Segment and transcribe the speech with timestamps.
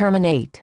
[0.00, 0.62] terminate.